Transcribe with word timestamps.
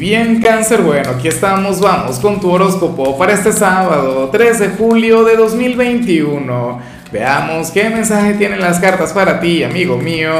bien, 0.00 0.40
cáncer, 0.40 0.80
bueno, 0.80 1.10
aquí 1.10 1.28
estamos, 1.28 1.78
vamos 1.78 2.18
con 2.20 2.40
tu 2.40 2.50
horóscopo 2.50 3.18
para 3.18 3.34
este 3.34 3.52
sábado, 3.52 4.30
3 4.32 4.58
de 4.58 4.68
julio 4.70 5.24
de 5.24 5.36
2021. 5.36 6.80
Veamos 7.12 7.70
qué 7.70 7.90
mensaje 7.90 8.32
tienen 8.32 8.62
las 8.62 8.80
cartas 8.80 9.12
para 9.12 9.38
ti, 9.40 9.62
amigo 9.62 9.98
mío. 9.98 10.32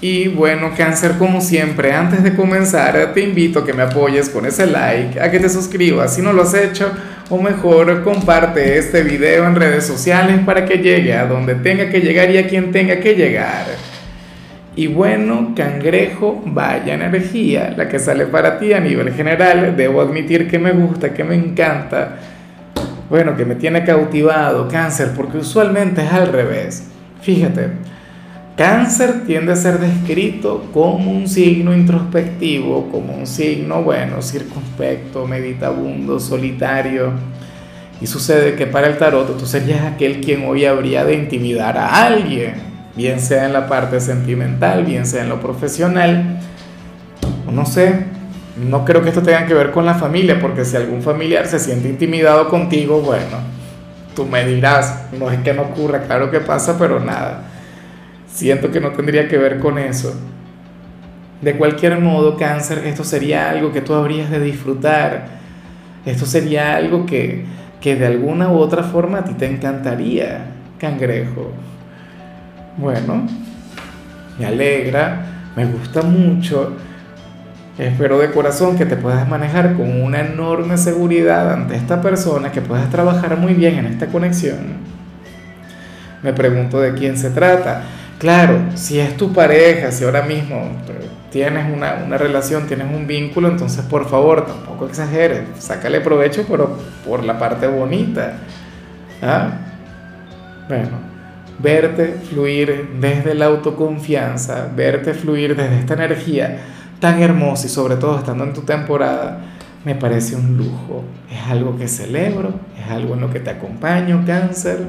Y 0.00 0.26
bueno, 0.26 0.72
cáncer, 0.76 1.12
como 1.16 1.40
siempre, 1.40 1.92
antes 1.92 2.24
de 2.24 2.34
comenzar, 2.34 3.12
te 3.14 3.20
invito 3.20 3.60
a 3.60 3.64
que 3.64 3.72
me 3.72 3.84
apoyes 3.84 4.28
con 4.30 4.46
ese 4.46 4.66
like, 4.66 5.20
a 5.20 5.30
que 5.30 5.38
te 5.38 5.48
suscribas 5.48 6.12
si 6.12 6.20
no 6.20 6.32
lo 6.32 6.42
has 6.42 6.54
hecho, 6.54 6.90
o 7.30 7.40
mejor, 7.40 8.02
comparte 8.02 8.78
este 8.78 9.04
video 9.04 9.46
en 9.46 9.54
redes 9.54 9.86
sociales 9.86 10.40
para 10.44 10.64
que 10.64 10.78
llegue 10.78 11.14
a 11.14 11.24
donde 11.26 11.54
tenga 11.54 11.88
que 11.88 12.00
llegar 12.00 12.28
y 12.32 12.38
a 12.38 12.48
quien 12.48 12.72
tenga 12.72 12.98
que 12.98 13.14
llegar. 13.14 13.97
Y 14.78 14.86
bueno, 14.86 15.54
cangrejo, 15.56 16.40
vaya 16.46 16.94
energía 16.94 17.74
la 17.76 17.88
que 17.88 17.98
sale 17.98 18.26
para 18.26 18.60
ti 18.60 18.72
a 18.72 18.78
nivel 18.78 19.12
general. 19.12 19.76
Debo 19.76 20.00
admitir 20.00 20.48
que 20.48 20.60
me 20.60 20.70
gusta, 20.70 21.12
que 21.12 21.24
me 21.24 21.34
encanta. 21.34 22.14
Bueno, 23.10 23.36
que 23.36 23.44
me 23.44 23.56
tiene 23.56 23.82
cautivado 23.82 24.68
cáncer, 24.68 25.14
porque 25.16 25.38
usualmente 25.38 26.02
es 26.02 26.12
al 26.12 26.28
revés. 26.28 26.90
Fíjate, 27.20 27.70
cáncer 28.56 29.24
tiende 29.26 29.50
a 29.50 29.56
ser 29.56 29.80
descrito 29.80 30.68
como 30.72 31.10
un 31.10 31.26
signo 31.26 31.74
introspectivo, 31.74 32.88
como 32.88 33.16
un 33.16 33.26
signo, 33.26 33.82
bueno, 33.82 34.22
circunspecto, 34.22 35.26
meditabundo, 35.26 36.20
solitario. 36.20 37.10
Y 38.00 38.06
sucede 38.06 38.54
que 38.54 38.68
para 38.68 38.86
el 38.86 38.96
tarot 38.96 39.36
tú 39.36 39.44
serías 39.44 39.82
aquel 39.82 40.20
quien 40.20 40.44
hoy 40.46 40.66
habría 40.66 41.04
de 41.04 41.14
intimidar 41.14 41.76
a 41.76 42.06
alguien 42.06 42.77
bien 42.98 43.20
sea 43.20 43.46
en 43.46 43.52
la 43.52 43.68
parte 43.68 44.00
sentimental, 44.00 44.84
bien 44.84 45.06
sea 45.06 45.22
en 45.22 45.28
lo 45.28 45.40
profesional. 45.40 46.40
No 47.50 47.64
sé, 47.64 48.06
no 48.68 48.84
creo 48.84 49.02
que 49.02 49.10
esto 49.10 49.22
tenga 49.22 49.46
que 49.46 49.54
ver 49.54 49.70
con 49.70 49.86
la 49.86 49.94
familia, 49.94 50.40
porque 50.40 50.64
si 50.64 50.76
algún 50.76 51.00
familiar 51.00 51.46
se 51.46 51.60
siente 51.60 51.88
intimidado 51.88 52.48
contigo, 52.48 53.00
bueno, 53.00 53.38
tú 54.16 54.26
me 54.26 54.44
dirás, 54.44 55.04
no 55.16 55.30
es 55.30 55.38
que 55.38 55.54
no 55.54 55.62
ocurra, 55.62 56.02
claro 56.02 56.32
que 56.32 56.40
pasa, 56.40 56.76
pero 56.76 56.98
nada. 56.98 57.44
Siento 58.26 58.72
que 58.72 58.80
no 58.80 58.90
tendría 58.90 59.28
que 59.28 59.38
ver 59.38 59.60
con 59.60 59.78
eso. 59.78 60.12
De 61.40 61.56
cualquier 61.56 62.00
modo, 62.00 62.36
cáncer, 62.36 62.82
esto 62.84 63.04
sería 63.04 63.48
algo 63.48 63.70
que 63.70 63.80
tú 63.80 63.94
habrías 63.94 64.28
de 64.28 64.40
disfrutar. 64.40 65.38
Esto 66.04 66.26
sería 66.26 66.74
algo 66.74 67.06
que, 67.06 67.44
que 67.80 67.94
de 67.94 68.08
alguna 68.08 68.48
u 68.50 68.58
otra 68.58 68.82
forma 68.82 69.18
a 69.18 69.24
ti 69.24 69.34
te 69.34 69.46
encantaría, 69.46 70.46
cangrejo. 70.78 71.52
Bueno, 72.78 73.26
me 74.38 74.46
alegra, 74.46 75.26
me 75.56 75.66
gusta 75.66 76.02
mucho. 76.02 76.76
Espero 77.76 78.20
de 78.20 78.30
corazón 78.30 78.78
que 78.78 78.86
te 78.86 78.96
puedas 78.96 79.28
manejar 79.28 79.74
con 79.74 80.00
una 80.00 80.20
enorme 80.20 80.78
seguridad 80.78 81.52
ante 81.52 81.74
esta 81.74 82.00
persona, 82.00 82.52
que 82.52 82.60
puedas 82.60 82.88
trabajar 82.88 83.36
muy 83.36 83.54
bien 83.54 83.78
en 83.78 83.86
esta 83.86 84.06
conexión. 84.06 84.58
Me 86.22 86.32
pregunto 86.32 86.80
de 86.80 86.94
quién 86.94 87.16
se 87.16 87.30
trata. 87.30 87.82
Claro, 88.20 88.60
si 88.74 89.00
es 89.00 89.16
tu 89.16 89.32
pareja, 89.32 89.90
si 89.90 90.04
ahora 90.04 90.22
mismo 90.22 90.70
tienes 91.32 91.72
una, 91.72 92.02
una 92.06 92.16
relación, 92.16 92.68
tienes 92.68 92.86
un 92.94 93.08
vínculo, 93.08 93.48
entonces 93.48 93.84
por 93.86 94.08
favor, 94.08 94.46
tampoco 94.46 94.86
exageres, 94.86 95.42
sácale 95.58 96.00
provecho, 96.00 96.44
pero 96.48 96.78
por 97.04 97.24
la 97.24 97.40
parte 97.40 97.66
bonita. 97.66 98.34
¿Ah? 99.20 99.50
Bueno, 100.68 101.17
verte 101.58 102.16
fluir 102.28 102.90
desde 103.00 103.34
la 103.34 103.46
autoconfianza, 103.46 104.68
verte 104.74 105.14
fluir 105.14 105.56
desde 105.56 105.78
esta 105.78 105.94
energía 105.94 106.58
tan 107.00 107.22
hermosa 107.22 107.66
y 107.66 107.70
sobre 107.70 107.96
todo 107.96 108.18
estando 108.18 108.44
en 108.44 108.52
tu 108.52 108.62
temporada, 108.62 109.40
me 109.84 109.94
parece 109.94 110.36
un 110.36 110.56
lujo. 110.56 111.04
Es 111.30 111.50
algo 111.50 111.76
que 111.76 111.88
celebro, 111.88 112.54
es 112.78 112.90
algo 112.90 113.14
en 113.14 113.20
lo 113.20 113.30
que 113.30 113.40
te 113.40 113.50
acompaño, 113.50 114.24
cáncer. 114.26 114.86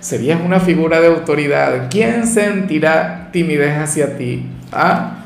Serías 0.00 0.40
una 0.44 0.60
figura 0.60 1.00
de 1.00 1.08
autoridad. 1.08 1.88
¿Quién 1.90 2.26
sentirá 2.26 3.28
timidez 3.32 3.76
hacia 3.78 4.16
ti? 4.16 4.46
¿Ah? 4.72 5.18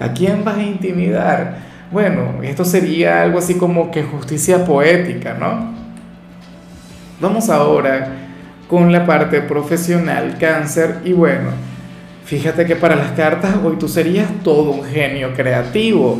¿A 0.00 0.12
quién 0.12 0.42
vas 0.42 0.56
a 0.56 0.62
intimidar? 0.62 1.58
Bueno, 1.92 2.42
esto 2.42 2.64
sería 2.64 3.22
algo 3.22 3.38
así 3.38 3.54
como 3.54 3.90
que 3.90 4.02
justicia 4.02 4.64
poética, 4.64 5.34
¿no? 5.34 5.74
Vamos 7.20 7.50
ahora 7.50 8.21
con 8.72 8.90
la 8.90 9.04
parte 9.04 9.42
profesional, 9.42 10.38
cáncer 10.40 11.00
y 11.04 11.12
bueno, 11.12 11.50
fíjate 12.24 12.64
que 12.64 12.74
para 12.74 12.96
las 12.96 13.10
cartas 13.10 13.56
hoy 13.62 13.76
tú 13.76 13.86
serías 13.86 14.26
todo 14.42 14.70
un 14.70 14.82
genio 14.82 15.34
creativo. 15.34 16.18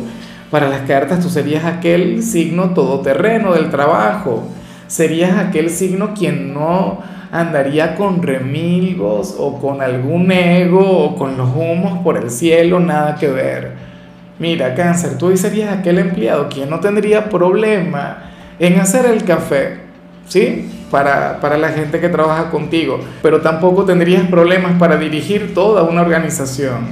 Para 0.51 0.69
las 0.69 0.81
cartas 0.81 1.19
tú 1.19 1.31
serías 1.31 1.65
aquel 1.65 2.21
signo 2.21 2.75
todoterreno 2.75 3.53
del 3.53 3.71
trabajo. 3.71 4.43
Serías 4.85 5.35
aquel 5.35 5.71
signo 5.71 6.13
quien 6.13 6.53
no 6.53 6.99
andaría 7.31 7.95
con 7.95 8.21
remilgos 8.21 9.35
o 9.39 9.59
con 9.59 9.81
algún 9.81 10.31
ego 10.31 11.05
o 11.05 11.15
con 11.15 11.35
los 11.35 11.49
humos 11.55 12.03
por 12.03 12.17
el 12.17 12.29
cielo, 12.29 12.79
nada 12.79 13.15
que 13.15 13.29
ver. 13.29 13.71
Mira, 14.37 14.75
cáncer, 14.75 15.17
tú 15.17 15.29
hoy 15.29 15.37
serías 15.37 15.75
aquel 15.75 15.97
empleado 15.97 16.49
quien 16.49 16.69
no 16.69 16.79
tendría 16.79 17.29
problema 17.29 18.29
en 18.59 18.79
hacer 18.79 19.07
el 19.07 19.23
café, 19.23 19.79
¿sí? 20.27 20.82
Para, 20.93 21.57
la 21.57 21.69
gente 21.69 21.99
que 21.99 22.07
trabaja 22.07 22.51
contigo, 22.51 22.99
pero 23.23 23.41
tampoco 23.41 23.83
tendrías 23.83 24.27
problemas 24.27 24.77
para 24.77 24.95
dirigir 24.95 25.55
toda 25.55 25.81
una 25.81 26.03
organización. 26.03 26.85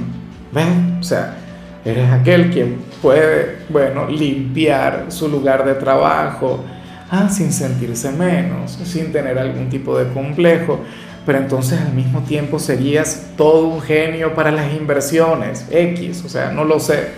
¿Ves? 0.50 0.66
O 0.98 1.02
sea, 1.04 1.36
eres 1.84 2.10
aquel 2.10 2.50
quien 2.50 2.78
puede, 3.00 3.58
bueno, 3.68 4.08
limpiar 4.08 5.04
su 5.10 5.28
lugar 5.28 5.64
de 5.64 5.74
trabajo, 5.74 6.64
ah, 7.12 7.28
sin 7.28 7.52
sentirse 7.52 8.10
menos, 8.10 8.72
sin 8.72 9.12
tener 9.12 9.38
algún 9.38 9.68
tipo 9.68 9.96
de 9.96 10.12
complejo, 10.12 10.80
pero 11.24 11.38
entonces 11.38 11.80
al 11.80 11.92
mismo 11.92 12.22
tiempo 12.22 12.58
serías 12.58 13.28
todo 13.36 13.68
un 13.68 13.80
genio 13.80 14.34
para 14.34 14.50
las 14.50 14.74
inversiones, 14.74 15.64
X, 15.70 16.24
o 16.26 16.28
sea, 16.28 16.50
no 16.50 16.64
lo 16.64 16.80
sé. 16.80 17.10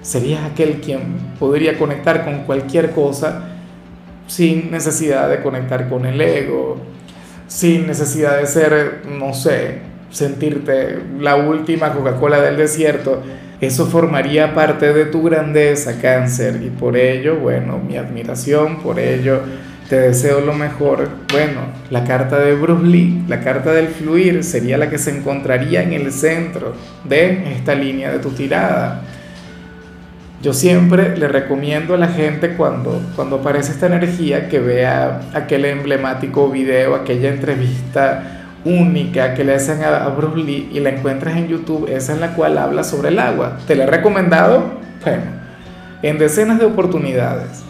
Serías 0.00 0.42
aquel 0.50 0.80
quien 0.80 1.02
podría 1.38 1.78
conectar 1.78 2.24
con 2.24 2.44
cualquier 2.44 2.92
cosa 2.92 3.50
sin 4.26 4.70
necesidad 4.70 5.28
de 5.28 5.42
conectar 5.42 5.88
con 5.88 6.06
el 6.06 6.20
ego, 6.20 6.78
sin 7.46 7.86
necesidad 7.86 8.38
de 8.38 8.46
ser, 8.46 9.02
no 9.08 9.34
sé, 9.34 9.78
sentirte 10.10 10.98
la 11.18 11.36
última 11.36 11.92
Coca-Cola 11.92 12.40
del 12.40 12.56
desierto. 12.56 13.22
Eso 13.60 13.86
formaría 13.86 14.54
parte 14.54 14.92
de 14.92 15.06
tu 15.06 15.22
grandeza, 15.22 16.00
cáncer, 16.00 16.60
y 16.62 16.70
por 16.70 16.96
ello, 16.96 17.36
bueno, 17.36 17.78
mi 17.78 17.96
admiración, 17.96 18.80
por 18.82 18.98
ello 18.98 19.40
te 19.88 19.96
deseo 19.96 20.40
lo 20.40 20.54
mejor. 20.54 21.08
Bueno, 21.30 21.60
la 21.90 22.04
carta 22.04 22.38
de 22.38 22.54
Bruce 22.54 22.86
Lee, 22.86 23.24
la 23.28 23.40
carta 23.40 23.72
del 23.72 23.88
fluir, 23.88 24.42
sería 24.42 24.78
la 24.78 24.88
que 24.88 24.98
se 24.98 25.16
encontraría 25.16 25.82
en 25.82 25.92
el 25.92 26.12
centro 26.12 26.74
de 27.04 27.52
esta 27.54 27.74
línea 27.74 28.10
de 28.10 28.18
tu 28.18 28.30
tirada. 28.30 29.02
Yo 30.44 30.52
siempre 30.52 31.16
le 31.16 31.26
recomiendo 31.26 31.94
a 31.94 31.96
la 31.96 32.08
gente 32.08 32.50
cuando, 32.54 33.00
cuando 33.16 33.36
aparece 33.36 33.72
esta 33.72 33.86
energía 33.86 34.50
que 34.50 34.58
vea 34.58 35.22
aquel 35.32 35.64
emblemático 35.64 36.50
video, 36.50 36.94
aquella 36.94 37.30
entrevista 37.30 38.42
única 38.62 39.32
que 39.32 39.42
le 39.42 39.54
hacen 39.54 39.82
a, 39.82 40.06
Bruce 40.08 40.36
Lee 40.36 40.68
y 40.70 40.80
la 40.80 40.90
encuentras 40.90 41.38
en 41.38 41.48
YouTube, 41.48 41.88
esa 41.90 42.12
en 42.12 42.20
la 42.20 42.34
cual 42.34 42.58
habla 42.58 42.84
sobre 42.84 43.08
el 43.08 43.20
agua. 43.20 43.56
¿Te 43.66 43.74
la 43.74 43.84
he 43.84 43.86
recomendado? 43.86 44.64
Bueno, 45.02 45.22
en 46.02 46.18
decenas 46.18 46.58
de 46.58 46.66
oportunidades. 46.66 47.62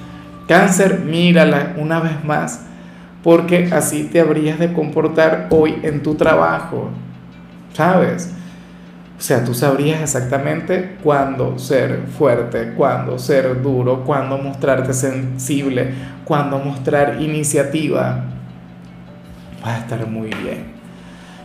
Cáncer, 0.49 0.99
mírala 0.99 1.75
una 1.77 2.01
vez 2.01 2.25
más, 2.25 2.63
porque 3.23 3.69
así 3.71 4.09
te 4.13 4.19
habrías 4.19 4.59
de 4.59 4.73
comportar 4.73 5.47
hoy 5.51 5.77
en 5.85 6.03
tu 6.03 6.17
trabajo, 6.17 6.91
¿sabes? 7.73 8.35
Sea, 9.25 9.43
tú 9.43 9.55
sabrías 9.55 10.03
exactamente 10.03 10.97
cuándo 11.03 11.59
ser 11.59 12.01
fuerte, 12.19 12.75
cuándo 12.77 13.19
ser 13.19 13.63
duro, 13.63 14.05
cuándo 14.05 14.37
mostrarte 14.37 14.93
sensible, 14.93 15.95
cuándo 16.27 16.59
mostrar 16.59 17.23
iniciativa. 17.23 18.23
Va 19.65 19.77
a 19.77 19.79
estar 19.79 20.07
muy 20.07 20.29
bien. 20.29 20.65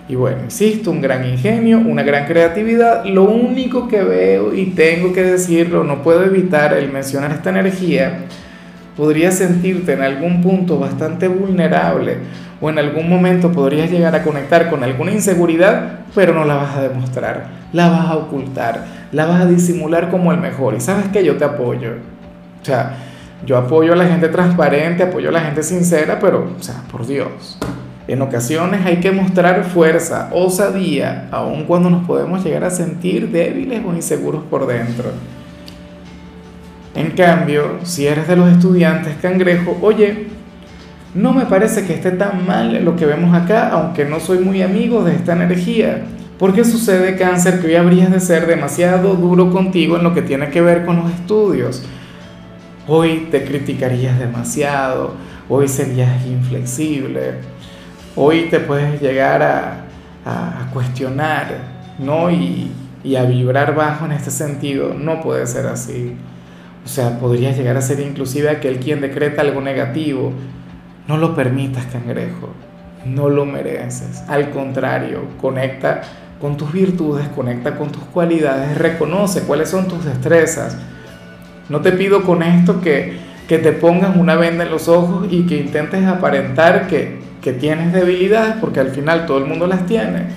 Y 0.10 0.16
bueno, 0.16 0.40
insisto, 0.44 0.92
un 0.92 1.00
gran 1.00 1.24
ingenio, 1.24 1.78
una 1.78 2.04
gran 2.04 2.26
creatividad. 2.26 3.06
Lo 3.06 3.24
único 3.24 3.88
que 3.88 4.04
veo 4.04 4.54
y 4.54 4.72
tengo 4.72 5.14
que 5.14 5.24
decirlo, 5.24 5.86
no 5.86 6.04
puedo 6.04 6.25
evitar 6.25 6.74
el 6.74 6.92
mencionar 6.92 7.32
esta 7.32 7.52
energía, 7.52 8.25
podría 9.00 9.31
sentirte 9.31 9.94
en 9.94 10.01
algún 10.01 10.42
punto 10.42 10.78
bastante 10.78 11.30
vulnerable 11.30 12.18
o 12.60 12.69
en 12.69 12.80
algún 12.80 13.10
momento 13.10 13.50
podrías 13.50 13.90
llegar 13.90 14.13
a 14.13 14.24
conectar 14.24 14.69
con 14.69 14.84
alguna 14.84 15.13
inseguridad, 15.13 16.00
pero 16.13 16.34
no 16.34 16.44
la 16.44 16.56
vas 16.56 16.75
a 16.75 16.81
demostrar, 16.81 17.48
la 17.72 17.88
vas 17.88 18.10
a 18.10 18.18
ocultar, 18.18 18.84
la 19.13 19.25
vas 19.25 19.40
a 19.40 19.46
disimular 19.46 20.12
como 20.12 20.34
el 20.34 20.40
mejor. 20.40 20.75
Y 20.75 20.81
sabes 20.81 21.07
que 21.07 21.24
yo 21.24 21.38
te 21.38 21.46
apoyo. 21.46 21.94
O 22.62 22.66
sea, 22.66 22.98
yo 23.46 23.56
apoyo 23.56 23.94
a 23.94 23.96
la 23.96 24.06
gente 24.06 24.28
transparente, 24.28 25.04
apoyo 25.04 25.30
a 25.30 25.31
la 25.31 25.40
gente 25.40 25.63
sincera, 25.63 26.19
pero, 26.19 26.51
o 26.60 26.62
sea, 26.62 26.84
por 26.92 27.07
Dios. 27.07 27.57
En 28.06 28.22
ocasiones 28.22 28.86
hay 28.86 28.98
que 28.98 29.13
mostrar 29.13 29.63
fuerza, 29.63 30.30
osadía, 30.34 31.30
aun 31.31 31.63
cuando 31.63 31.90
nos 31.90 32.06
podemos 32.06 32.44
llegar 32.44 32.66
a 32.66 32.69
sentir 32.69 33.31
débiles 33.31 33.81
o 33.86 33.94
inseguros 33.94 34.44
por 34.50 34.68
dentro. 34.68 35.06
En 36.95 37.12
cambio, 37.12 37.80
si 37.83 38.07
eres 38.07 38.27
de 38.27 38.36
los 38.36 38.50
estudiantes 38.50 39.15
cangrejo, 39.21 39.77
oye, 39.81 40.27
no 41.13 41.33
me 41.33 41.45
parece 41.45 41.86
que 41.86 41.94
esté 41.94 42.12
tan 42.12 42.45
mal 42.45 42.83
lo 42.83 42.95
que 42.95 43.06
vemos 43.06 43.36
acá, 43.36 43.69
aunque 43.69 44.06
no 44.06 44.19
soy 44.19 44.39
muy 44.39 44.62
amigo 44.62 45.03
de 45.03 45.15
esta 45.15 45.33
energía. 45.33 46.03
¿Por 46.38 46.53
qué 46.53 46.63
sucede 46.63 47.15
cáncer 47.18 47.59
que 47.59 47.68
hoy 47.68 47.75
habrías 47.75 48.12
de 48.12 48.19
ser 48.19 48.47
demasiado 48.47 49.15
duro 49.15 49.51
contigo 49.51 49.97
en 49.97 50.03
lo 50.03 50.13
que 50.13 50.21
tiene 50.21 50.50
que 50.50 50.62
ver 50.62 50.86
con 50.86 50.97
los 50.97 51.12
estudios? 51.12 51.83
Hoy 52.88 53.27
te 53.30 53.44
criticarías 53.44 54.18
demasiado, 54.18 55.13
hoy 55.47 55.68
serías 55.68 56.25
inflexible, 56.25 57.36
hoy 58.15 58.47
te 58.50 58.59
puedes 58.59 59.01
llegar 59.01 59.44
a, 59.44 59.86
cuestionar, 60.74 61.57
¿no? 61.97 62.30
Y 62.31 63.15
a 63.15 63.24
vibrar 63.24 63.74
bajo 63.74 64.06
en 64.06 64.12
este 64.12 64.30
sentido. 64.30 64.94
No 64.94 65.21
puede 65.21 65.47
ser 65.47 65.65
así. 65.65 66.15
O 66.86 66.88
sea, 66.88 67.20
podrías 67.20 67.58
llegar 67.58 67.78
a 67.78 67.81
ser 67.81 68.00
inclusive 68.00 68.50
aquel 68.50 68.80
quien 68.80 69.02
decreta 69.02 69.42
algo 69.42 69.62
negativo. 69.62 70.34
No 71.08 71.18
lo 71.18 71.36
permitas, 71.36 71.86
cangrejo. 71.86 72.50
No 73.06 73.30
lo 73.30 73.46
mereces. 73.46 74.24
Al 74.28 74.50
contrario, 74.52 75.24
conecta 75.40 76.02
con 76.40 76.58
tus 76.58 76.72
virtudes, 76.72 77.28
conecta 77.30 77.76
con 77.76 77.92
tus 77.92 78.04
cualidades, 78.04 78.78
reconoce 78.78 79.42
cuáles 79.42 79.70
son 79.70 79.88
tus 79.88 80.06
destrezas. 80.06 80.78
No 81.68 81.81
te 81.81 81.92
pido 81.92 82.24
con 82.24 82.42
esto 82.42 82.82
que, 82.82 83.18
que 83.48 83.60
te 83.60 83.72
pongas 83.74 84.16
una 84.16 84.36
venda 84.36 84.64
en 84.64 84.72
los 84.72 84.88
ojos 84.88 85.28
y 85.30 85.44
que 85.44 85.58
intentes 85.58 86.06
aparentar 86.06 86.88
que, 86.88 87.20
que 87.42 87.54
tienes 87.54 87.94
debilidades, 87.94 88.56
porque 88.60 88.80
al 88.80 88.90
final 88.90 89.25
todo 89.25 89.38
el 89.38 89.46
mundo 89.46 89.68
las 89.68 89.86
tiene. 89.86 90.28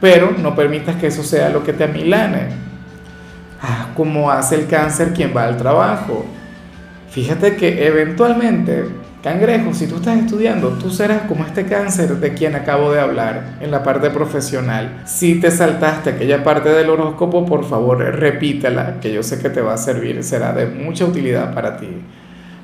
Pero 0.00 0.32
no 0.36 0.54
permitas 0.54 0.96
que 0.96 1.06
eso 1.06 1.22
sea 1.22 1.48
lo 1.48 1.64
que 1.64 1.72
te 1.72 1.84
amilane. 1.84 2.63
Ah, 3.66 3.88
como 3.96 4.30
hace 4.30 4.56
el 4.56 4.66
cáncer 4.66 5.14
quien 5.14 5.34
va 5.34 5.44
al 5.44 5.56
trabajo. 5.56 6.26
Fíjate 7.08 7.56
que 7.56 7.86
eventualmente 7.86 8.84
Cangrejo, 9.22 9.72
si 9.72 9.86
tú 9.86 9.96
estás 9.96 10.18
estudiando, 10.18 10.68
tú 10.72 10.90
serás 10.90 11.22
como 11.22 11.46
este 11.46 11.64
cáncer 11.64 12.16
de 12.16 12.34
quien 12.34 12.54
acabo 12.56 12.92
de 12.92 13.00
hablar 13.00 13.56
en 13.62 13.70
la 13.70 13.82
parte 13.82 14.10
profesional. 14.10 15.00
Si 15.06 15.40
te 15.40 15.50
saltaste 15.50 16.10
aquella 16.10 16.44
parte 16.44 16.68
del 16.68 16.90
horóscopo, 16.90 17.46
por 17.46 17.64
favor 17.64 18.00
repítela, 18.00 19.00
que 19.00 19.14
yo 19.14 19.22
sé 19.22 19.40
que 19.40 19.48
te 19.48 19.62
va 19.62 19.72
a 19.72 19.78
servir, 19.78 20.22
será 20.22 20.52
de 20.52 20.66
mucha 20.66 21.06
utilidad 21.06 21.54
para 21.54 21.78
ti. 21.78 21.88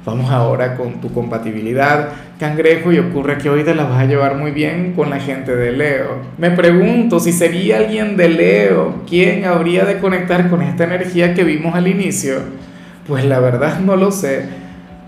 Vamos 0.04 0.30
ahora 0.30 0.76
con 0.76 1.00
tu 1.00 1.12
compatibilidad, 1.12 2.08
cangrejo, 2.38 2.90
y 2.90 2.98
ocurre 2.98 3.38
que 3.38 3.50
hoy 3.50 3.64
te 3.64 3.74
la 3.74 3.84
vas 3.84 4.00
a 4.00 4.06
llevar 4.06 4.36
muy 4.36 4.50
bien 4.50 4.94
con 4.94 5.10
la 5.10 5.20
gente 5.20 5.54
de 5.54 5.72
Leo. 5.72 6.22
Me 6.38 6.50
pregunto 6.50 7.20
si 7.20 7.32
sería 7.32 7.78
alguien 7.78 8.16
de 8.16 8.28
Leo 8.28 9.02
quien 9.08 9.44
habría 9.44 9.84
de 9.84 9.98
conectar 9.98 10.48
con 10.48 10.62
esta 10.62 10.84
energía 10.84 11.34
que 11.34 11.44
vimos 11.44 11.74
al 11.74 11.86
inicio. 11.86 12.38
Pues 13.06 13.24
la 13.24 13.40
verdad 13.40 13.80
no 13.80 13.96
lo 13.96 14.10
sé 14.10 14.60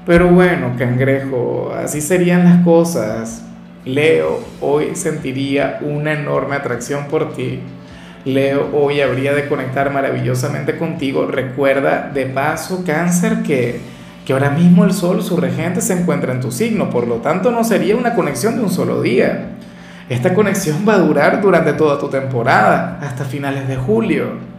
pero 0.05 0.29
bueno, 0.29 0.75
cangrejo, 0.77 1.73
así 1.77 2.01
serían 2.01 2.45
las 2.45 2.65
cosas. 2.65 3.45
Leo 3.85 4.41
hoy 4.61 4.95
sentiría 4.97 5.79
una 5.81 6.13
enorme 6.15 6.57
atracción 6.57 7.07
por 7.07 7.35
ti. 7.35 7.61
Leo 8.25 8.71
hoy 8.73 9.01
habría 9.01 9.33
de 9.33 9.47
conectar 9.47 9.93
maravillosamente 9.93 10.77
contigo. 10.77 11.27
Recuerda 11.27 12.11
de 12.13 12.27
paso, 12.27 12.83
cáncer, 12.85 13.43
que, 13.45 13.81
que 14.25 14.33
ahora 14.33 14.51
mismo 14.51 14.85
el 14.85 14.93
sol, 14.93 15.23
su 15.23 15.37
regente, 15.37 15.81
se 15.81 15.95
encuentra 15.95 16.33
en 16.33 16.41
tu 16.41 16.53
signo. 16.53 16.91
Por 16.91 17.09
lo 17.09 17.17
tanto, 17.17 17.51
no 17.51 17.65
sería 17.65 17.97
una 17.97 18.15
conexión 18.15 18.57
de 18.57 18.63
un 18.63 18.71
solo 18.71 19.03
día. 19.03 19.51
Esta 20.09 20.35
conexión 20.35 20.85
va 20.89 20.95
a 20.95 20.99
durar 20.99 21.41
durante 21.41 21.73
toda 21.73 21.99
tu 21.99 22.09
temporada, 22.09 22.99
hasta 23.01 23.25
finales 23.25 23.67
de 23.67 23.77
julio. 23.77 24.53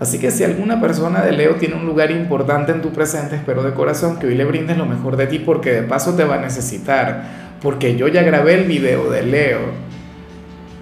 Así 0.00 0.18
que 0.18 0.30
si 0.30 0.44
alguna 0.44 0.80
persona 0.80 1.22
de 1.22 1.32
Leo 1.32 1.56
tiene 1.56 1.74
un 1.74 1.84
lugar 1.84 2.10
importante 2.10 2.72
en 2.72 2.80
tu 2.80 2.90
presente, 2.90 3.36
espero 3.36 3.62
de 3.62 3.74
corazón 3.74 4.18
que 4.18 4.28
hoy 4.28 4.34
le 4.36 4.44
brindes 4.44 4.76
lo 4.76 4.86
mejor 4.86 5.16
de 5.16 5.26
ti 5.26 5.40
porque 5.40 5.72
de 5.72 5.82
paso 5.82 6.14
te 6.14 6.24
va 6.24 6.36
a 6.36 6.40
necesitar. 6.40 7.24
Porque 7.60 7.96
yo 7.96 8.06
ya 8.06 8.22
grabé 8.22 8.54
el 8.54 8.64
video 8.64 9.10
de 9.10 9.22
Leo 9.24 9.88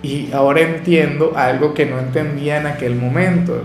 y 0.02 0.30
ahora 0.32 0.60
entiendo 0.60 1.32
algo 1.34 1.72
que 1.72 1.86
no 1.86 1.98
entendía 1.98 2.58
en 2.58 2.66
aquel 2.66 2.94
momento. 2.94 3.64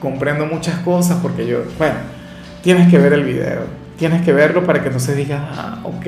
Comprendo 0.00 0.46
muchas 0.46 0.78
cosas 0.78 1.18
porque 1.22 1.46
yo, 1.46 1.58
bueno, 1.76 1.96
tienes 2.68 2.90
que 2.90 2.98
ver 2.98 3.14
el 3.14 3.24
video, 3.24 3.62
tienes 3.96 4.20
que 4.20 4.30
verlo 4.30 4.62
para 4.66 4.82
que 4.82 4.90
no 4.90 5.00
se 5.00 5.14
diga, 5.14 5.48
ah, 5.56 5.80
ok. 5.84 6.06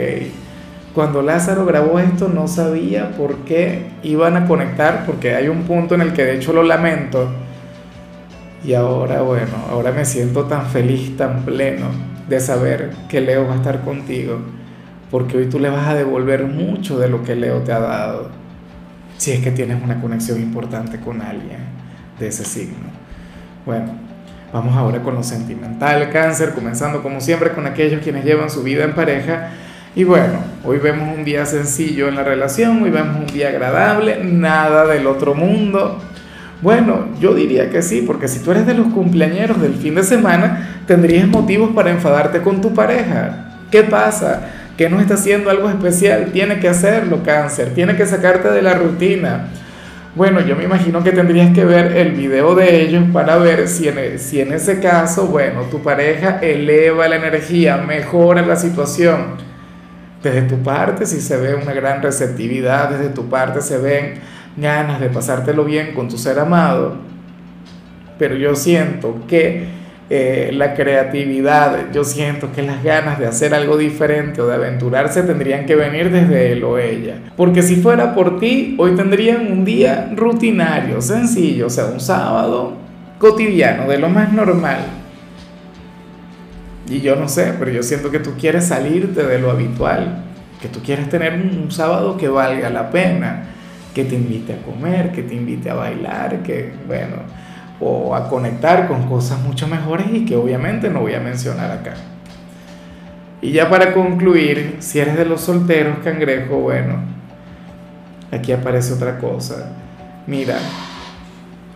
Cuando 0.94 1.22
Lázaro 1.22 1.64
grabó 1.64 1.98
esto 1.98 2.28
no 2.28 2.48
sabía 2.48 3.12
por 3.12 3.46
qué 3.46 3.86
iban 4.02 4.36
a 4.36 4.46
conectar, 4.46 5.06
porque 5.06 5.34
hay 5.34 5.48
un 5.48 5.62
punto 5.62 5.94
en 5.94 6.02
el 6.02 6.12
que 6.12 6.22
de 6.22 6.36
hecho 6.36 6.52
lo 6.52 6.62
lamento, 6.62 7.32
y 8.62 8.74
ahora, 8.74 9.22
bueno, 9.22 9.54
ahora 9.70 9.90
me 9.90 10.04
siento 10.04 10.44
tan 10.44 10.66
feliz, 10.66 11.16
tan 11.16 11.46
pleno 11.46 11.86
de 12.28 12.38
saber 12.40 12.90
que 13.08 13.22
Leo 13.22 13.46
va 13.46 13.54
a 13.54 13.56
estar 13.56 13.80
contigo, 13.80 14.38
porque 15.10 15.38
hoy 15.38 15.46
tú 15.46 15.58
le 15.58 15.70
vas 15.70 15.88
a 15.88 15.94
devolver 15.94 16.44
mucho 16.44 16.98
de 16.98 17.08
lo 17.08 17.22
que 17.22 17.36
Leo 17.36 17.62
te 17.62 17.72
ha 17.72 17.80
dado, 17.80 18.28
si 19.16 19.32
es 19.32 19.40
que 19.40 19.50
tienes 19.50 19.82
una 19.82 19.98
conexión 19.98 20.38
importante 20.38 21.00
con 21.00 21.22
alguien 21.22 21.60
de 22.18 22.28
ese 22.28 22.44
signo. 22.44 22.90
Bueno, 23.64 24.09
vamos 24.52 24.76
ahora 24.76 25.02
con 25.02 25.14
lo 25.14 25.22
sentimental, 25.22 26.10
cáncer, 26.10 26.52
comenzando 26.52 27.02
como 27.02 27.20
siempre 27.20 27.52
con 27.52 27.66
aquellos 27.66 28.02
quienes 28.02 28.24
llevan 28.24 28.50
su 28.50 28.62
vida 28.62 28.84
en 28.84 28.94
pareja. 28.94 29.50
Y 29.94 30.04
bueno, 30.04 30.38
hoy 30.64 30.78
vemos 30.78 31.16
un 31.16 31.24
día 31.24 31.46
sencillo 31.46 32.08
en 32.08 32.14
la 32.14 32.22
relación, 32.22 32.82
hoy 32.82 32.90
vemos 32.90 33.16
un 33.16 33.26
día 33.26 33.48
agradable, 33.48 34.22
nada 34.24 34.86
del 34.86 35.06
otro 35.06 35.34
mundo 35.34 36.00
bueno, 36.62 37.08
yo 37.18 37.34
diría 37.34 37.70
que 37.70 37.80
sí, 37.80 38.04
porque 38.06 38.28
si 38.28 38.40
tú 38.40 38.50
eres 38.50 38.66
de 38.66 38.74
los 38.74 38.88
cumpleañeros 38.88 39.60
del 39.62 39.74
fin 39.74 39.94
de 39.94 40.02
semana, 40.02 40.82
tendrías 40.86 41.26
motivos 41.26 41.70
para 41.74 41.90
enfadarte 41.90 42.42
con 42.42 42.60
tu 42.60 42.74
pareja. 42.74 43.46
¿Qué 43.70 43.82
pasa? 43.82 44.42
Que 44.76 44.90
no 44.90 45.00
está 45.00 45.14
haciendo 45.14 45.48
algo 45.48 45.70
especial, 45.70 46.26
tiene 46.32 46.60
que 46.60 46.68
hacerlo, 46.68 47.22
cáncer, 47.24 47.72
tiene 47.74 47.96
que 47.96 48.04
sacarte 48.04 48.50
de 48.50 48.60
la 48.60 48.74
rutina. 48.74 49.46
Bueno, 50.16 50.40
yo 50.40 50.56
me 50.56 50.64
imagino 50.64 51.04
que 51.04 51.12
tendrías 51.12 51.54
que 51.54 51.64
ver 51.64 51.96
el 51.96 52.10
video 52.12 52.56
de 52.56 52.82
ellos 52.82 53.04
para 53.12 53.36
ver 53.36 53.68
si 53.68 53.86
en, 53.86 53.98
e, 53.98 54.18
si 54.18 54.40
en 54.40 54.52
ese 54.52 54.80
caso, 54.80 55.28
bueno, 55.28 55.62
tu 55.70 55.82
pareja 55.82 56.40
eleva 56.42 57.06
la 57.06 57.14
energía, 57.14 57.76
mejora 57.76 58.44
la 58.44 58.56
situación. 58.56 59.36
Desde 60.20 60.42
tu 60.42 60.64
parte, 60.64 61.06
si 61.06 61.20
se 61.20 61.36
ve 61.36 61.54
una 61.54 61.72
gran 61.72 62.02
receptividad, 62.02 62.90
desde 62.90 63.10
tu 63.10 63.28
parte 63.28 63.60
se 63.60 63.78
ven 63.78 64.14
ganas 64.56 65.00
de 65.00 65.10
pasártelo 65.10 65.64
bien 65.64 65.94
con 65.94 66.08
tu 66.08 66.18
ser 66.18 66.40
amado, 66.40 66.96
pero 68.18 68.34
yo 68.34 68.56
siento 68.56 69.16
que 69.28 69.68
eh, 70.12 70.50
la 70.52 70.74
creatividad, 70.74 71.92
yo 71.92 72.02
siento 72.02 72.50
que 72.52 72.62
las 72.62 72.82
ganas 72.82 73.20
de 73.20 73.26
hacer 73.26 73.54
algo 73.54 73.76
diferente 73.76 74.42
o 74.42 74.48
de 74.48 74.56
aventurarse 74.56 75.22
tendrían 75.22 75.66
que 75.66 75.76
venir 75.76 76.10
desde 76.10 76.50
él 76.50 76.64
o 76.64 76.78
ella. 76.78 77.14
Porque 77.36 77.62
si 77.62 77.76
fuera 77.76 78.12
por 78.12 78.40
ti, 78.40 78.74
hoy 78.76 78.96
tendrían 78.96 79.52
un 79.52 79.64
día 79.64 80.10
rutinario, 80.16 81.00
sencillo, 81.00 81.68
o 81.68 81.70
sea, 81.70 81.86
un 81.86 82.00
sábado 82.00 82.76
cotidiano, 83.18 83.88
de 83.88 83.98
lo 83.98 84.08
más 84.08 84.32
normal. 84.32 84.80
Y 86.88 87.00
yo 87.00 87.14
no 87.14 87.28
sé, 87.28 87.54
pero 87.56 87.70
yo 87.70 87.84
siento 87.84 88.10
que 88.10 88.18
tú 88.18 88.32
quieres 88.36 88.66
salirte 88.66 89.22
de 89.22 89.38
lo 89.38 89.52
habitual, 89.52 90.24
que 90.60 90.66
tú 90.66 90.80
quieres 90.80 91.08
tener 91.08 91.34
un 91.34 91.70
sábado 91.70 92.16
que 92.16 92.26
valga 92.26 92.68
la 92.68 92.90
pena 92.90 93.44
que 93.94 94.04
te 94.04 94.16
invite 94.16 94.54
a 94.54 94.62
comer, 94.62 95.12
que 95.12 95.22
te 95.22 95.36
invite 95.36 95.70
a 95.70 95.74
bailar, 95.74 96.42
que 96.42 96.72
bueno, 96.88 97.16
o 97.80 98.14
a 98.14 98.28
conectar 98.28 98.86
con 98.86 99.08
cosas 99.08 99.40
mucho 99.40 99.66
mejores 99.66 100.06
y 100.12 100.24
que 100.24 100.36
obviamente 100.36 100.90
no 100.90 101.00
voy 101.00 101.14
a 101.14 101.20
mencionar 101.20 101.70
acá. 101.70 101.94
Y 103.42 103.52
ya 103.52 103.70
para 103.70 103.94
concluir, 103.94 104.76
si 104.80 104.98
eres 104.98 105.16
de 105.16 105.24
los 105.24 105.40
solteros, 105.40 105.98
cangrejo, 106.04 106.56
bueno, 106.56 107.00
aquí 108.30 108.52
aparece 108.52 108.92
otra 108.92 109.18
cosa. 109.18 109.72
Mira, 110.26 110.58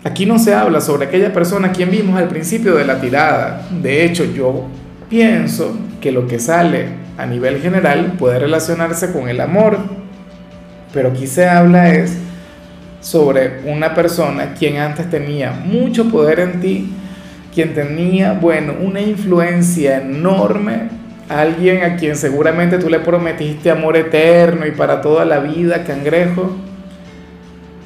aquí 0.04 0.26
no 0.26 0.38
se 0.38 0.54
habla 0.54 0.80
sobre 0.80 1.06
aquella 1.06 1.32
persona 1.32 1.68
a 1.68 1.72
quien 1.72 1.90
vimos 1.90 2.18
al 2.18 2.28
principio 2.28 2.74
de 2.74 2.84
la 2.84 3.00
tirada. 3.00 3.66
De 3.70 4.04
hecho, 4.04 4.24
yo 4.24 4.66
pienso 5.08 5.76
que 6.02 6.12
lo 6.12 6.26
que 6.26 6.38
sale 6.38 6.88
a 7.16 7.24
nivel 7.24 7.62
general 7.62 8.14
puede 8.18 8.38
relacionarse 8.38 9.10
con 9.10 9.28
el 9.28 9.40
amor 9.40 9.78
pero 10.94 11.08
aquí 11.08 11.26
se 11.26 11.46
habla 11.48 11.92
es 11.92 12.16
sobre 13.04 13.60
una 13.66 13.92
persona 13.92 14.54
quien 14.54 14.78
antes 14.78 15.10
tenía 15.10 15.52
mucho 15.52 16.08
poder 16.08 16.40
en 16.40 16.60
ti, 16.62 16.90
quien 17.54 17.74
tenía, 17.74 18.32
bueno, 18.32 18.72
una 18.80 19.02
influencia 19.02 20.00
enorme, 20.00 20.88
alguien 21.28 21.82
a 21.82 21.96
quien 21.96 22.16
seguramente 22.16 22.78
tú 22.78 22.88
le 22.88 23.00
prometiste 23.00 23.70
amor 23.70 23.98
eterno 23.98 24.66
y 24.66 24.70
para 24.70 25.02
toda 25.02 25.26
la 25.26 25.38
vida, 25.40 25.84
cangrejo, 25.84 26.56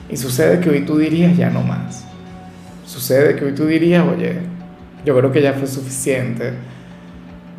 y 0.08 0.16
sucede 0.16 0.60
que 0.60 0.70
hoy 0.70 0.82
tú 0.82 0.98
dirías 0.98 1.36
ya 1.36 1.50
no 1.50 1.62
más. 1.62 2.04
Sucede 2.86 3.34
que 3.34 3.44
hoy 3.44 3.52
tú 3.56 3.66
dirías, 3.66 4.04
oye, 4.06 4.36
yo 5.04 5.18
creo 5.18 5.32
que 5.32 5.42
ya 5.42 5.52
fue 5.54 5.66
suficiente. 5.66 6.52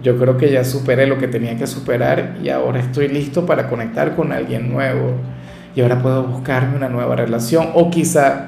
Yo 0.02 0.18
creo 0.18 0.38
que 0.38 0.50
ya 0.50 0.64
superé 0.64 1.08
lo 1.08 1.18
que 1.18 1.28
tenía 1.28 1.58
que 1.58 1.68
superar 1.68 2.38
y 2.42 2.48
ahora 2.48 2.80
estoy 2.80 3.10
listo 3.10 3.46
para 3.46 3.68
conectar 3.68 4.16
con 4.16 4.32
alguien 4.32 4.72
nuevo 4.72 5.18
y 5.76 5.82
ahora 5.82 6.02
puedo 6.02 6.24
buscarme 6.24 6.76
una 6.76 6.90
nueva 6.90 7.16
relación 7.16 7.70
o 7.74 7.90
quizá 7.90 8.48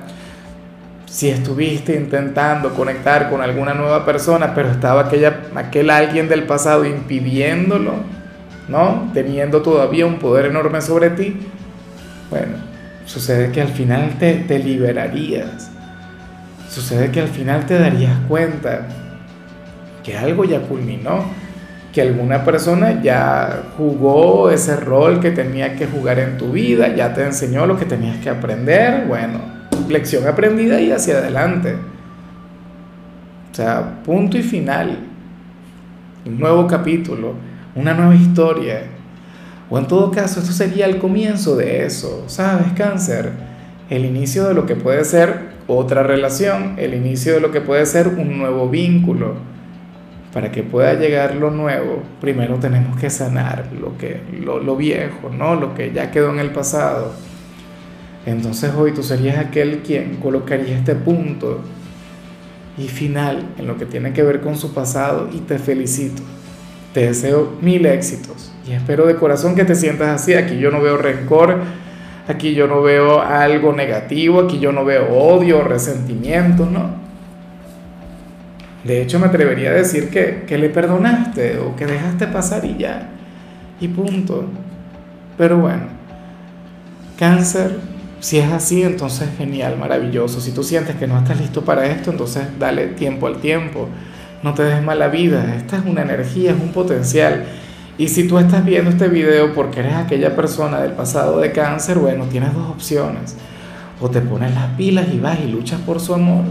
si 1.06 1.30
estuviste 1.30 1.96
intentando 1.96 2.74
conectar 2.74 3.30
con 3.30 3.42
alguna 3.42 3.74
nueva 3.74 4.06
persona, 4.06 4.56
pero 4.56 4.72
estaba 4.72 5.02
aquella, 5.02 5.42
aquel 5.56 5.90
alguien 5.90 6.30
del 6.30 6.44
pasado 6.44 6.86
impidiéndolo, 6.86 7.96
¿no? 8.70 9.12
Teniendo 9.14 9.62
todavía 9.62 10.06
un 10.06 10.20
poder 10.20 10.46
enorme 10.46 10.82
sobre 10.82 11.10
ti, 11.10 11.36
bueno, 12.30 12.54
sucede 13.06 13.52
que 13.52 13.62
al 13.62 13.68
final 13.68 14.12
te, 14.20 14.36
te 14.36 14.58
liberarías. 14.58 15.70
Sucede 16.70 17.12
que 17.12 17.20
al 17.20 17.28
final 17.28 17.66
te 17.66 17.78
darías 17.78 18.18
cuenta 18.30 18.88
que 20.02 20.18
algo 20.18 20.46
ya 20.46 20.62
culminó, 20.62 21.26
que 21.94 22.02
alguna 22.02 22.44
persona 22.46 23.02
ya 23.02 23.64
jugó 23.78 24.50
ese 24.50 24.78
rol 24.78 25.20
que 25.20 25.32
tenía 25.32 25.76
que 25.76 25.88
jugar 25.88 26.20
en 26.20 26.38
tu 26.38 26.52
vida, 26.52 26.96
ya 26.96 27.14
te 27.14 27.24
enseñó 27.24 27.66
lo 27.66 27.78
que 27.78 27.86
tenías 27.86 28.18
que 28.18 28.30
aprender, 28.30 29.06
bueno, 29.08 29.40
lección 29.90 30.28
aprendida 30.28 30.80
y 30.80 30.92
hacia 30.92 31.18
adelante. 31.18 31.76
O 33.52 33.56
sea, 33.56 34.02
punto 34.04 34.38
y 34.38 34.44
final. 34.44 35.00
Un 36.26 36.40
nuevo 36.40 36.66
capítulo, 36.68 37.34
una 37.76 37.94
nueva 37.94 38.16
historia. 38.16 38.84
O 39.70 39.78
en 39.78 39.88
todo 39.88 40.12
caso, 40.12 40.40
esto 40.40 40.54
sería 40.54 40.86
el 40.86 40.98
comienzo 40.98 41.56
de 41.56 41.86
eso, 41.86 42.26
¿sabes, 42.28 42.68
cáncer? 42.74 43.32
El 43.90 44.06
inicio 44.06 44.48
de 44.48 44.54
lo 44.54 44.66
que 44.66 44.76
puede 44.76 45.04
ser 45.04 45.52
otra 45.68 46.04
relación, 46.04 46.76
el 46.78 46.94
inicio 46.94 47.34
de 47.34 47.42
lo 47.42 47.52
que 47.52 47.62
puede 47.62 47.86
ser 47.86 48.08
un 48.08 48.38
nuevo 48.38 48.70
vínculo. 48.70 49.36
Para 50.34 50.52
que 50.52 50.64
pueda 50.64 50.94
llegar 50.94 51.36
lo 51.36 51.52
nuevo, 51.52 52.04
primero 52.22 52.56
tenemos 52.56 52.98
que 52.98 53.10
sanar 53.10 53.70
lo, 53.80 53.98
que, 53.98 54.22
lo, 54.44 54.76
viejo, 54.78 55.30
¿no? 55.30 55.56
Lo 55.56 55.74
que 55.74 55.92
ya 55.92 56.10
quedó 56.10 56.32
en 56.32 56.40
el 56.40 56.52
pasado. 56.52 57.12
Entonces 58.26 58.72
hoy 58.74 58.94
tú 58.94 59.04
serías 59.04 59.38
aquel 59.38 59.80
quien 59.80 60.16
colocaría 60.18 60.78
este 60.78 60.96
punto 60.96 61.62
y 62.78 62.88
final 62.88 63.44
en 63.58 63.68
lo 63.68 63.78
que 63.78 63.86
tiene 63.86 64.14
que 64.14 64.24
ver 64.24 64.40
con 64.40 64.56
su 64.56 64.74
pasado 64.74 65.30
y 65.34 65.40
te 65.40 65.60
felicito. 65.60 66.22
Te 66.94 67.08
deseo 67.08 67.58
mil 67.62 67.86
éxitos 67.86 68.54
y 68.68 68.74
espero 68.74 69.08
de 69.08 69.16
corazón 69.16 69.56
que 69.56 69.66
te 69.66 69.76
sientas 69.76 70.22
así. 70.22 70.34
Aquí 70.34 70.58
yo 70.58 70.72
no 70.72 70.82
veo 70.82 70.98
rencor, 70.98 71.60
aquí 72.28 72.54
yo 72.54 72.68
no 72.68 72.82
veo 72.82 73.22
algo 73.22 73.74
negativo, 73.74 74.42
aquí 74.42 74.60
yo 74.60 74.72
no 74.72 74.86
veo 74.86 75.10
odio, 75.10 75.64
resentimiento, 75.64 76.66
no. 76.66 77.11
De 78.84 79.02
hecho 79.02 79.20
me 79.20 79.28
atrevería 79.28 79.70
a 79.70 79.74
decir 79.74 80.10
que, 80.10 80.44
que 80.48 80.58
le 80.58 80.70
perdonaste 80.70 81.60
o 81.60 81.76
que 81.76 81.86
dejaste 81.86 82.28
pasar 82.28 82.66
y 82.66 82.78
ya. 82.78 83.10
Y 83.80 83.88
punto. 83.88 84.46
Pero 85.38 85.60
bueno, 85.60 85.84
cáncer 87.18 87.92
si 88.22 88.38
es 88.38 88.52
así, 88.52 88.84
entonces 88.84 89.30
genial, 89.36 89.78
maravilloso. 89.80 90.40
Si 90.40 90.52
tú 90.52 90.64
sientes 90.64 90.96
que 90.96 91.08
no 91.08 91.18
estás 91.18 91.40
listo 91.42 91.66
para 91.66 91.88
esto, 91.88 92.12
entonces 92.12 92.44
dale 92.60 92.86
tiempo 92.90 93.26
al 93.26 93.38
tiempo. 93.38 93.90
No 94.44 94.54
te 94.54 94.62
des 94.62 94.84
mala 94.84 95.08
vida. 95.08 95.56
Esta 95.56 95.78
es 95.78 95.86
una 95.88 96.04
energía, 96.04 96.52
es 96.52 96.62
un 96.62 96.72
potencial. 96.72 97.46
Y 97.98 98.10
si 98.10 98.28
tú 98.28 98.38
estás 98.38 98.64
viendo 98.64 98.92
este 98.92 99.08
video 99.08 99.54
porque 99.56 99.80
eres 99.80 99.96
aquella 99.96 100.36
persona 100.36 100.82
del 100.82 100.92
pasado 100.92 101.40
de 101.40 101.52
cáncer, 101.52 101.98
bueno, 101.98 102.26
tienes 102.26 102.54
dos 102.54 102.70
opciones. 102.70 103.36
O 104.00 104.12
te 104.12 104.22
pones 104.22 104.54
las 104.54 104.68
pilas 104.76 105.08
y 105.12 105.20
vas 105.20 105.40
y 105.40 105.48
luchas 105.48 105.82
por 105.82 106.00
su 106.00 106.14
amor 106.14 106.44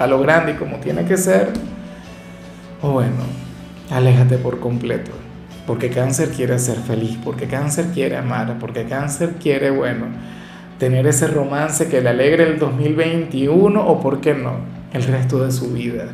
a 0.00 0.06
lo 0.06 0.18
grande 0.18 0.52
y 0.52 0.54
como 0.54 0.78
tiene 0.78 1.04
que 1.04 1.16
ser. 1.16 1.50
O 2.82 2.90
bueno, 2.92 3.22
aléjate 3.90 4.38
por 4.38 4.58
completo. 4.58 5.10
Porque 5.66 5.90
cáncer 5.90 6.30
quiere 6.30 6.58
ser 6.58 6.78
feliz, 6.78 7.18
porque 7.22 7.46
cáncer 7.46 7.86
quiere 7.92 8.16
amar, 8.16 8.56
porque 8.58 8.86
cáncer 8.86 9.34
quiere, 9.40 9.70
bueno, 9.70 10.06
tener 10.78 11.06
ese 11.06 11.28
romance 11.28 11.86
que 11.88 12.00
le 12.00 12.08
alegre 12.08 12.44
el 12.44 12.58
2021 12.58 13.80
o, 13.80 14.00
por 14.00 14.20
qué 14.22 14.34
no, 14.34 14.54
el 14.94 15.02
resto 15.04 15.44
de 15.44 15.52
su 15.52 15.70
vida. 15.70 16.06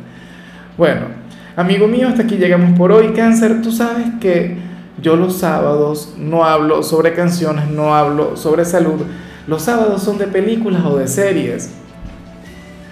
Bueno, 0.77 1.07
amigo 1.55 1.87
mío, 1.87 2.09
hasta 2.09 2.23
aquí 2.23 2.35
llegamos 2.35 2.77
por 2.77 2.91
hoy. 2.91 3.13
Cáncer, 3.13 3.61
tú 3.61 3.71
sabes 3.71 4.07
que 4.19 4.57
yo 5.01 5.15
los 5.15 5.37
sábados 5.37 6.13
no 6.17 6.43
hablo 6.43 6.83
sobre 6.83 7.13
canciones, 7.13 7.69
no 7.69 7.95
hablo 7.95 8.35
sobre 8.35 8.65
salud. 8.65 9.01
Los 9.47 9.61
sábados 9.61 10.03
son 10.03 10.17
de 10.17 10.27
películas 10.27 10.83
o 10.85 10.97
de 10.97 11.07
series. 11.07 11.71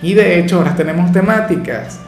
Y 0.01 0.13
de 0.13 0.39
hecho 0.39 0.57
ahora 0.57 0.75
tenemos 0.75 1.11
temáticas. 1.11 1.99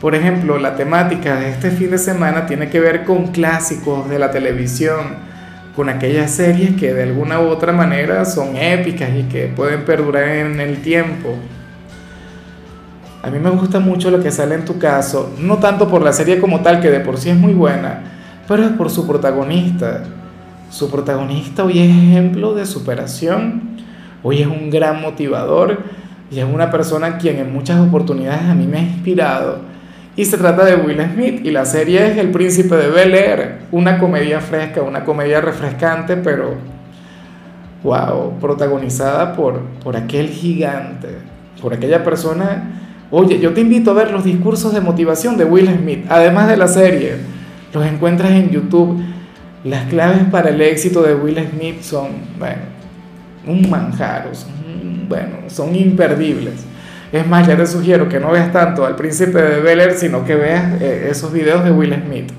Por 0.00 0.14
ejemplo, 0.14 0.58
la 0.58 0.74
temática 0.74 1.36
de 1.36 1.50
este 1.50 1.70
fin 1.70 1.90
de 1.90 1.98
semana 1.98 2.46
tiene 2.46 2.68
que 2.68 2.80
ver 2.80 3.04
con 3.04 3.28
clásicos 3.28 4.08
de 4.08 4.18
la 4.18 4.30
televisión 4.30 5.32
con 5.74 5.88
aquellas 5.88 6.30
series 6.30 6.76
que 6.76 6.92
de 6.92 7.04
alguna 7.04 7.40
u 7.40 7.48
otra 7.48 7.72
manera 7.72 8.24
son 8.24 8.56
épicas 8.56 9.10
y 9.18 9.22
que 9.24 9.46
pueden 9.46 9.84
perdurar 9.84 10.28
en 10.28 10.60
el 10.60 10.82
tiempo. 10.82 11.34
A 13.22 13.30
mí 13.30 13.38
me 13.38 13.50
gusta 13.50 13.78
mucho 13.80 14.10
lo 14.10 14.20
que 14.20 14.30
sale 14.30 14.54
en 14.56 14.64
tu 14.64 14.78
caso, 14.78 15.34
no 15.38 15.58
tanto 15.58 15.88
por 15.88 16.02
la 16.02 16.12
serie 16.12 16.40
como 16.40 16.60
tal, 16.60 16.80
que 16.80 16.90
de 16.90 17.00
por 17.00 17.18
sí 17.18 17.30
es 17.30 17.36
muy 17.36 17.54
buena, 17.54 18.02
pero 18.48 18.64
es 18.64 18.72
por 18.72 18.90
su 18.90 19.06
protagonista. 19.06 20.02
Su 20.70 20.90
protagonista 20.90 21.64
hoy 21.64 21.78
es 21.78 21.88
ejemplo 21.88 22.54
de 22.54 22.66
superación, 22.66 23.76
hoy 24.22 24.42
es 24.42 24.46
un 24.46 24.70
gran 24.70 25.00
motivador 25.00 25.82
y 26.32 26.40
es 26.40 26.46
una 26.46 26.70
persona 26.70 27.18
quien 27.18 27.38
en 27.38 27.52
muchas 27.52 27.78
oportunidades 27.80 28.42
a 28.42 28.54
mí 28.54 28.66
me 28.66 28.78
ha 28.78 28.82
inspirado 28.82 29.72
y 30.14 30.24
se 30.24 30.36
trata 30.36 30.64
de 30.64 30.76
Will 30.76 31.00
Smith 31.14 31.40
y 31.44 31.50
la 31.50 31.64
serie 31.64 32.10
es 32.10 32.18
El 32.18 32.30
Príncipe 32.30 32.76
de 32.76 32.88
Bel 32.88 33.14
Air, 33.14 33.60
una 33.70 33.98
comedia 33.98 34.40
fresca, 34.40 34.82
una 34.82 35.04
comedia 35.04 35.40
refrescante, 35.40 36.16
pero 36.16 36.54
wow, 37.82 38.38
protagonizada 38.38 39.34
por, 39.34 39.60
por 39.82 39.96
aquel 39.96 40.28
gigante, 40.28 41.08
por 41.62 41.72
aquella 41.72 42.04
persona. 42.04 42.80
Oye, 43.10 43.40
yo 43.40 43.54
te 43.54 43.62
invito 43.62 43.90
a 43.90 43.94
ver 43.94 44.10
los 44.10 44.24
discursos 44.24 44.74
de 44.74 44.82
motivación 44.82 45.38
de 45.38 45.44
Will 45.44 45.68
Smith, 45.68 46.04
además 46.10 46.48
de 46.48 46.56
la 46.58 46.68
serie. 46.68 47.16
Los 47.72 47.86
encuentras 47.86 48.32
en 48.32 48.50
YouTube. 48.50 49.02
Las 49.64 49.84
claves 49.84 50.24
para 50.30 50.50
el 50.50 50.60
éxito 50.60 51.02
de 51.02 51.14
Will 51.14 51.38
Smith 51.52 51.80
son, 51.80 52.08
bueno, 52.38 52.71
un 53.46 53.68
manjar, 53.68 54.28
son, 54.32 55.08
bueno, 55.08 55.36
son 55.48 55.74
imperdibles. 55.74 56.64
Es 57.12 57.26
más, 57.26 57.46
ya 57.46 57.56
te 57.56 57.66
sugiero 57.66 58.08
que 58.08 58.18
no 58.18 58.30
veas 58.30 58.52
tanto 58.52 58.86
al 58.86 58.96
príncipe 58.96 59.40
de 59.40 59.60
Bel 59.60 59.80
Air, 59.80 59.92
sino 59.92 60.24
que 60.24 60.34
veas 60.34 60.80
eh, 60.80 61.08
esos 61.10 61.32
videos 61.32 61.62
de 61.64 61.70
Will 61.70 61.94
Smith. 61.94 62.32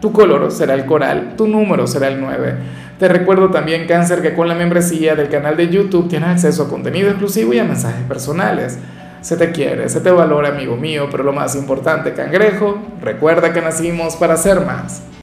Tu 0.00 0.12
color 0.12 0.52
será 0.52 0.74
el 0.74 0.84
coral, 0.84 1.34
tu 1.36 1.48
número 1.48 1.86
será 1.86 2.08
el 2.08 2.20
9. 2.20 2.54
Te 2.98 3.08
recuerdo 3.08 3.50
también, 3.50 3.86
Cáncer, 3.86 4.22
que 4.22 4.32
con 4.32 4.48
la 4.48 4.54
membresía 4.54 5.16
del 5.16 5.28
canal 5.28 5.56
de 5.56 5.68
YouTube 5.68 6.08
tienes 6.08 6.28
acceso 6.28 6.62
a 6.62 6.68
contenido 6.68 7.08
exclusivo 7.08 7.52
y 7.52 7.58
a 7.58 7.64
mensajes 7.64 8.04
personales. 8.04 8.78
Se 9.20 9.36
te 9.36 9.50
quiere, 9.50 9.88
se 9.88 10.00
te 10.00 10.10
valora, 10.10 10.50
amigo 10.50 10.76
mío, 10.76 11.08
pero 11.10 11.24
lo 11.24 11.32
más 11.32 11.56
importante, 11.56 12.12
cangrejo, 12.12 12.78
recuerda 13.02 13.52
que 13.52 13.60
nacimos 13.60 14.14
para 14.16 14.36
ser 14.36 14.60
más. 14.60 15.02